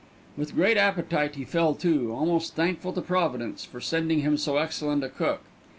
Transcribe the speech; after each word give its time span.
With 0.35 0.55
great 0.55 0.77
appetite 0.77 1.35
he 1.35 1.45
fell 1.45 1.75
to, 1.75 2.11
almost 2.11 2.55
thankful 2.55 2.91
to 2.93 3.01
Providence 3.01 3.65
for 3.65 3.79
sending 3.79 4.21
him 4.21 4.35
so 4.35 4.57
excellent 4.57 5.03
a 5.03 5.09
cook. 5.09 5.41